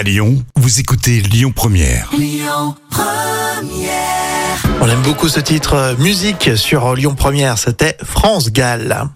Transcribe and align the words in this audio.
À 0.00 0.02
Lyon, 0.02 0.42
vous 0.56 0.80
écoutez 0.80 1.20
Lyon 1.20 1.52
Première. 1.54 2.10
On 4.80 4.88
aime 4.88 5.02
beaucoup 5.02 5.28
ce 5.28 5.40
titre 5.40 5.74
euh, 5.74 5.94
musique 5.98 6.56
sur 6.56 6.94
Lyon 6.94 7.14
Première, 7.14 7.58
c'était 7.58 7.98
France 8.02 8.50
Gall. 8.50 9.10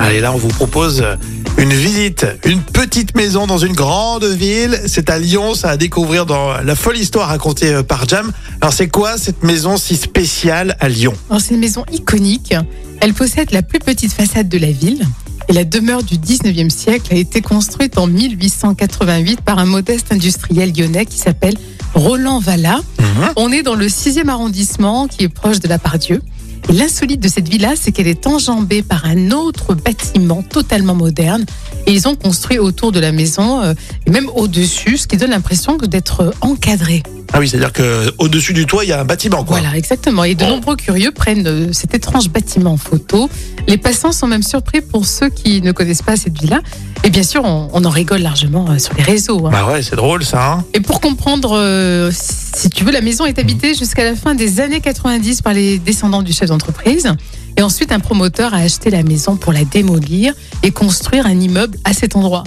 Allez, 0.00 0.20
là, 0.20 0.32
on 0.32 0.38
vous 0.38 0.48
propose 0.48 1.02
euh, 1.02 1.16
une 1.58 1.74
visite, 1.74 2.26
une 2.46 2.62
petite 2.62 3.14
maison 3.14 3.46
dans 3.46 3.58
une 3.58 3.74
grande 3.74 4.24
ville. 4.24 4.80
C'est 4.86 5.10
à 5.10 5.18
Lyon, 5.18 5.54
ça 5.54 5.68
à 5.68 5.76
découvrir 5.76 6.24
dans 6.24 6.62
la 6.62 6.76
folle 6.76 6.96
histoire 6.96 7.28
racontée 7.28 7.74
euh, 7.74 7.82
par 7.82 8.08
Jam. 8.08 8.32
Alors, 8.62 8.72
c'est 8.72 8.88
quoi 8.88 9.18
cette 9.18 9.42
maison 9.42 9.76
si 9.76 9.96
spéciale 9.96 10.78
à 10.80 10.88
Lyon? 10.88 11.12
C'est 11.38 11.52
une 11.52 11.60
maison 11.60 11.84
iconique. 11.92 12.54
Elle 13.02 13.12
possède 13.12 13.50
la 13.50 13.60
plus 13.60 13.80
petite 13.80 14.14
façade 14.14 14.48
de 14.48 14.56
la 14.56 14.72
ville. 14.72 15.06
Et 15.48 15.52
la 15.52 15.64
demeure 15.64 16.02
du 16.02 16.16
19e 16.16 16.70
siècle 16.70 17.12
a 17.12 17.16
été 17.16 17.40
construite 17.40 17.98
en 17.98 18.06
1888 18.06 19.40
par 19.40 19.58
un 19.58 19.66
modeste 19.66 20.12
industriel 20.12 20.72
lyonnais 20.76 21.06
qui 21.06 21.18
s'appelle 21.18 21.54
Roland 21.94 22.38
Valla. 22.38 22.80
Mhm. 22.98 23.32
On 23.36 23.52
est 23.52 23.62
dans 23.62 23.74
le 23.74 23.88
6e 23.88 24.28
arrondissement 24.28 25.06
qui 25.06 25.24
est 25.24 25.28
proche 25.28 25.60
de 25.60 25.68
la 25.68 25.78
Pardieu. 25.78 26.22
Et 26.68 26.72
l'insolite 26.72 27.20
de 27.20 27.28
cette 27.28 27.48
villa, 27.48 27.74
c'est 27.78 27.92
qu'elle 27.92 28.06
est 28.06 28.26
enjambée 28.26 28.82
par 28.82 29.04
un 29.04 29.30
autre 29.32 29.74
bâtiment 29.74 30.42
totalement 30.42 30.94
moderne. 30.94 31.44
Et 31.86 31.92
ils 31.92 32.08
ont 32.08 32.16
construit 32.16 32.58
autour 32.58 32.90
de 32.90 33.00
la 33.00 33.12
maison, 33.12 33.60
euh, 33.60 33.74
et 34.06 34.10
même 34.10 34.30
au-dessus, 34.34 34.96
ce 34.96 35.06
qui 35.06 35.18
donne 35.18 35.30
l'impression 35.30 35.76
d'être 35.76 36.32
encadré. 36.40 37.02
Ah 37.36 37.40
oui, 37.40 37.48
c'est-à-dire 37.48 37.72
que 37.72 38.12
au 38.18 38.28
dessus 38.28 38.52
du 38.52 38.64
toit, 38.64 38.84
il 38.84 38.90
y 38.90 38.92
a 38.92 39.00
un 39.00 39.04
bâtiment, 39.04 39.42
quoi. 39.42 39.58
Voilà, 39.58 39.76
exactement. 39.76 40.22
Et 40.22 40.36
de 40.36 40.44
Oh. 40.44 40.50
nombreux 40.50 40.76
curieux 40.76 41.10
prennent 41.10 41.46
euh, 41.48 41.72
cet 41.72 41.92
étrange 41.92 42.28
bâtiment 42.30 42.74
en 42.74 42.76
photo. 42.76 43.28
Les 43.66 43.76
passants 43.76 44.12
sont 44.12 44.28
même 44.28 44.44
surpris 44.44 44.80
pour 44.80 45.04
ceux 45.04 45.30
qui 45.30 45.60
ne 45.60 45.72
connaissent 45.72 46.02
pas 46.02 46.14
cette 46.16 46.38
villa. 46.40 46.60
Et 47.02 47.10
bien 47.10 47.24
sûr, 47.24 47.42
on, 47.44 47.68
on 47.72 47.84
en 47.84 47.90
rigole 47.90 48.20
largement 48.22 48.70
euh, 48.70 48.78
sur 48.78 48.94
les 48.94 49.02
réseaux. 49.02 49.46
hein. 49.46 49.50
Bah 49.50 49.66
ouais, 49.66 49.82
c'est 49.82 49.96
drôle 49.96 50.24
ça. 50.24 50.52
Hein 50.52 50.64
Et 50.74 50.80
pour 50.80 51.00
comprendre, 51.00 51.56
euh, 51.58 52.12
si 52.14 52.70
tu 52.70 52.84
veux, 52.84 52.92
la 52.92 53.00
maison 53.00 53.26
est 53.26 53.38
habitée 53.40 53.74
jusqu'à 53.74 54.04
la 54.04 54.14
fin 54.14 54.36
des 54.36 54.60
années 54.60 54.80
90 54.80 55.42
par 55.42 55.54
les 55.54 55.78
descendants 55.78 56.22
du 56.22 56.32
chef 56.32 56.50
d'entreprise. 56.50 57.08
Et 57.56 57.62
ensuite, 57.62 57.90
un 57.90 57.98
promoteur 58.00 58.54
a 58.54 58.58
acheté 58.58 58.90
la 58.90 59.02
maison 59.02 59.36
pour 59.36 59.52
la 59.52 59.64
démolir 59.64 60.34
et 60.62 60.70
construire 60.70 61.26
un 61.26 61.40
immeuble 61.40 61.78
à 61.84 61.94
cet 61.94 62.14
endroit. 62.14 62.44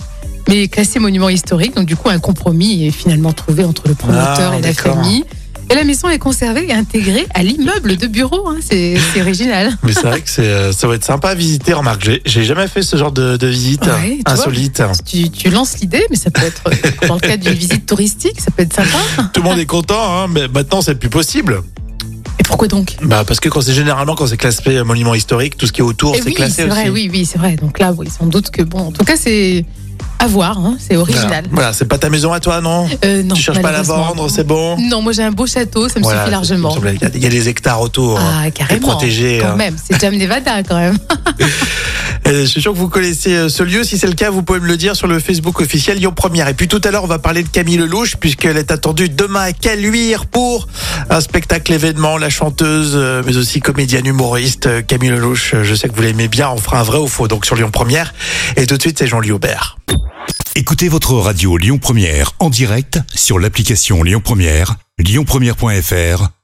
Mais 0.48 0.68
classé 0.68 1.00
monument 1.00 1.30
historique, 1.30 1.76
donc 1.76 1.86
du 1.86 1.96
coup, 1.96 2.10
un 2.10 2.20
compromis 2.20 2.88
est 2.88 2.92
finalement 2.92 3.34
trouvé 3.34 3.64
entre 3.66 3.88
le 3.88 3.96
promoteur 3.96 4.52
Ah, 4.54 4.58
et 4.60 4.62
la 4.62 4.74
famille. 4.74 5.24
Et 5.70 5.76
la 5.76 5.84
maison 5.84 6.08
est 6.08 6.18
conservée 6.18 6.68
et 6.70 6.74
intégrée 6.74 7.28
à 7.34 7.44
l'immeuble 7.44 7.98
de 7.98 8.08
bureau. 8.08 8.48
hein. 8.48 8.56
C'est 8.62 8.96
original. 9.20 9.78
Mais 9.84 9.92
c'est 9.92 10.04
vrai 10.08 10.22
que 10.22 10.30
c'est, 10.30 10.44
euh, 10.46 10.72
ça 10.72 10.88
va 10.88 10.96
être 10.96 11.04
sympa 11.04 11.32
à 11.32 11.36
visiter. 11.36 11.74
Remarque, 11.74 12.10
j'ai, 12.26 12.44
jamais 12.46 12.68
fait 12.70 12.82
ce 12.84 12.96
genre 12.96 13.12
de, 13.12 13.36
de 13.36 13.48
visite 13.48 13.82
Ouais, 13.86 14.20
tu 14.26 14.32
vois. 14.32 14.32
insolite. 14.34 14.82
Tu, 15.06 15.30
tu 15.30 15.50
lances 15.50 15.80
l'idée, 15.80 16.06
mais 16.10 16.16
ça 16.16 16.32
peut 16.32 16.46
être 16.46 16.64
dans 17.06 17.16
le 17.16 17.20
cadre 17.20 17.44
d'une 17.44 17.52
visite 17.54 17.86
touristique, 17.86 18.40
ça 18.40 18.50
peut 18.52 18.64
être 18.64 18.74
sympa. 18.74 18.98
Tout 19.34 19.42
le 19.42 19.50
monde 19.50 19.60
est 19.60 19.66
content, 19.66 20.00
hein, 20.24 20.28
mais 20.34 20.48
maintenant 20.48 20.82
c'est 20.82 20.96
plus 20.96 21.10
possible. 21.10 21.62
Pourquoi 22.58 22.70
donc 22.76 22.96
Bah 23.04 23.24
parce 23.24 23.40
que 23.40 23.50
quand 23.50 23.62
c'est 23.62 23.72
généralement 23.74 24.16
quand 24.16 24.26
c'est 24.26 24.36
classé 24.36 24.84
monument 24.84 25.14
historique, 25.14 25.58
tout 25.58 25.68
ce 25.68 25.72
qui 25.72 25.82
est 25.82 25.84
autour, 25.84 26.14
Eh 26.16 26.22
c'est 26.24 26.26
oui, 26.30 26.34
classé 26.34 26.54
c'est 26.56 26.64
aussi. 26.64 26.72
vrai, 26.72 26.90
oui, 26.90 27.08
oui, 27.12 27.24
c'est 27.24 27.38
vrai. 27.38 27.56
Donc 27.56 27.78
là, 27.78 27.94
oui, 27.96 28.08
sans 28.10 28.26
doute 28.26 28.50
que 28.50 28.64
bon, 28.64 28.80
en 28.80 28.92
tout 28.92 29.06
cas, 29.06 29.16
c'est 29.16 29.64
à 30.18 30.26
voir, 30.26 30.58
hein, 30.58 30.76
c'est 30.80 30.96
original. 30.96 31.46
Voilà, 31.52 31.72
c'est 31.74 31.86
pas 31.86 32.00
ta 32.00 32.10
maison 32.10 32.34
à 32.34 32.40
toi, 32.40 32.60
non 32.60 32.88
Euh, 33.06 33.22
non, 33.22 33.36
Tu 33.36 33.44
cherches 33.44 33.62
pas 33.62 33.70
à 33.70 33.74
la 33.74 33.84
vendre, 33.84 34.28
c'est 34.32 34.44
bon 34.44 34.76
Non, 34.80 35.04
moi 35.04 35.12
j'ai 35.14 35.22
un 35.22 35.30
beau 35.30 35.46
château, 35.46 35.88
ça 35.88 36.00
me 36.00 36.04
Voilà, 36.04 36.22
suffit 36.22 36.32
largement. 36.32 36.76
Il 37.16 37.22
y, 37.22 37.26
a- 37.28 37.30
des 37.30 37.48
hectares 37.48 37.80
autour. 37.80 38.20
hein. 38.20 38.42
Ah, 38.46 38.50
carrément. 38.50 38.88
protégé, 38.88 39.38
Quand 39.40 39.50
hein. 39.50 39.56
même, 39.56 39.76
c'est 39.78 40.00
Jam 40.02 40.16
Nevada 40.16 40.64
quand 40.64 40.78
même. 40.80 40.98
Et 42.30 42.42
je 42.42 42.46
suis 42.46 42.62
sûr 42.62 42.74
que 42.74 42.78
vous 42.78 42.90
connaissez 42.90 43.34
euh, 43.34 43.50
ce 43.50 43.64
lieu. 43.64 43.86
Si 43.86 43.98
c'est 43.98 44.08
le 44.08 44.14
cas, 44.14 44.30
vous 44.30 44.44
pouvez 44.44 44.60
me 44.60 44.68
le 44.68 44.76
dire 44.76 44.98
sur 44.98 45.08
le 45.08 45.18
Facebook 45.20 45.62
officiel 45.62 45.98
Lyon 45.98 46.12
Première. 46.14 46.50
Et 46.50 46.54
puis 46.54 46.68
tout 46.68 46.82
à 46.84 46.92
l'heure, 46.92 47.06
on 47.06 47.08
va 47.08 47.20
parler 47.20 47.42
de 47.42 47.48
Camille 47.48 47.78
Lelouch 47.78 48.18
puisqu'elle 48.18 48.58
est 48.58 48.70
attendue 48.70 49.08
demain 49.08 49.42
à 49.42 49.54
Caluire 49.54 50.26
pour 50.26 50.68
un 51.10 51.22
spectacle 51.22 51.72
événement. 51.72 52.18
La 52.18 52.30
chanteuse, 52.30 52.94
euh, 52.96 53.24
mais 53.26 53.38
aussi 53.38 53.62
comédienne 53.62 54.06
humoriste 54.06 54.68
euh, 54.68 54.82
Camille 54.82 55.12
Lelouch. 55.12 55.54
euh, 55.54 55.64
Je 55.64 55.74
sais 55.74 55.88
que 55.88 55.96
vous 55.96 56.02
l'aimez 56.02 56.28
bien. 56.28 56.50
On 56.50 56.58
fera 56.58 56.80
un 56.80 56.84
vrai 56.84 56.98
ou 56.98 57.08
faux 57.08 57.30
donc 57.30 57.46
sur 57.46 57.56
Lyon 57.56 57.72
Première. 57.72 58.14
Et 58.58 58.66
tout 58.68 58.76
de 58.76 58.82
suite, 58.82 59.00
c'est 59.00 59.08
Jean-Louis 59.08 59.32
Aubert. 59.32 59.78
Écoutez 60.56 60.90
votre 60.90 61.14
radio 61.14 61.56
Lyon 61.56 61.78
Première 61.78 62.34
en 62.40 62.50
direct 62.50 63.00
sur 63.14 63.40
l'application 63.40 64.04
Lyon 64.04 64.22
Première, 64.22 64.76
lyonpremière.fr 64.98 66.37